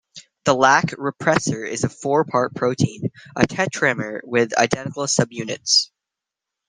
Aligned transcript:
The 0.45 0.55
lac 0.55 0.85
repressor 0.97 1.69
is 1.69 1.83
a 1.83 1.89
four-part 1.89 2.55
protein, 2.55 3.11
a 3.35 3.43
tetramer, 3.45 4.21
with 4.23 4.57
identical 4.57 5.03
subunits. 5.03 5.91